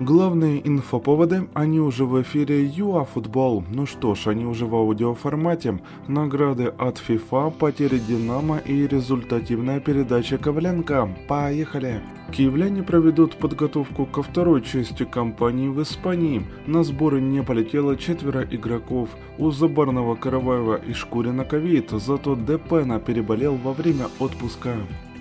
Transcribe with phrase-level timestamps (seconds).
[0.00, 3.62] Главные инфоповоды, они уже в эфире ЮАФутбол.
[3.70, 5.80] Ну что ж, они уже в аудиоформате.
[6.08, 11.16] Награды от FIFA, потери Динамо и результативная передача Коваленко.
[11.28, 12.02] Поехали!
[12.32, 16.44] Киевляне проведут подготовку ко второй части кампании в Испании.
[16.66, 19.10] На сборы не полетело четверо игроков.
[19.38, 24.74] У Забарного, Караваева и Шкурина ковид, зато Депена переболел во время отпуска.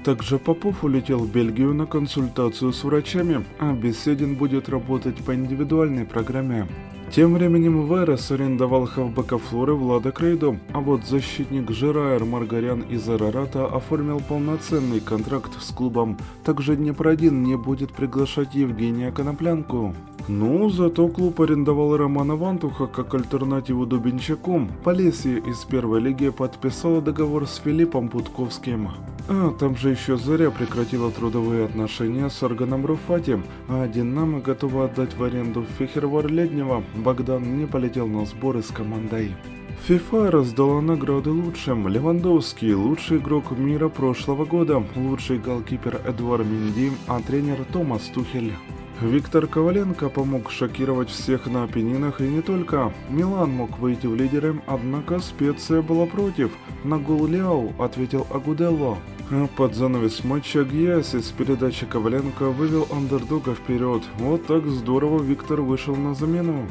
[0.04, 6.06] Также Попов улетел в Бельгию на консультацию с врачами, а Беседин будет работать по индивидуальной
[6.06, 6.68] программе.
[7.10, 13.66] Тем временем Верес арендовал хавбека Флоры Влада Крейдо, а вот защитник Жирайер Маргарян из Арарата
[13.66, 16.18] оформил полноценный контракт с клубом.
[16.44, 19.96] Также Днепр-1 не будет приглашать Евгения Коноплянку.
[20.28, 24.68] Ну, зато клуб арендовал Романа Вантуха как альтернативу Дубинчаку.
[24.84, 28.90] Полесье из первой лиги подписала договор с Филиппом Путковским.
[29.28, 35.18] А, там же еще Заря прекратила трудовые отношения с органом Руфати, а Динамо готова отдать
[35.18, 36.84] в аренду Фехервар Леднева.
[36.96, 39.36] Богдан не полетел на сборы с командой.
[39.88, 41.90] ФИФА раздала награды лучшим.
[41.90, 48.54] Левандовский– лучший игрок мира прошлого года, лучший голкипер Эдуард Минди, а тренер Томас Тухель.
[49.04, 52.94] Виктор Коваленко помог шокировать всех на Апеннинах и не только.
[53.10, 56.52] Милан мог выйти в лидеры, однако Специя была против.
[56.86, 58.98] На гол Ляо ответил Агуделло.
[59.58, 64.04] Под занавес матча Гьяси с передачи Коваленко вывел андердога вперед.
[64.20, 66.66] Вот так здорово Виктор вышел на замену.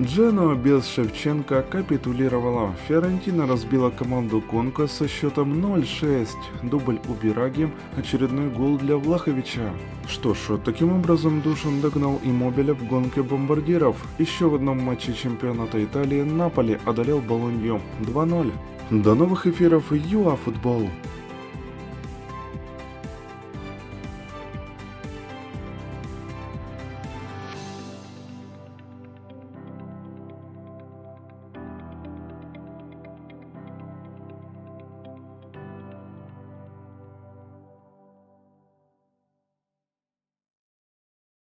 [0.00, 2.72] Джено без Шевченко капитулировала.
[2.86, 6.28] Фиорентина разбила команду Конка со счетом 0-6.
[6.62, 9.72] Дубль у Бираги, очередной гол для Влаховича.
[10.06, 13.96] Что ж, таким образом Душан догнал и Мобиля в гонке бомбардиров.
[14.18, 18.52] Еще в одном матче чемпионата Италии Наполи одолел Болонью 2-0.
[18.90, 20.88] До новых эфиров ЮАФутбол.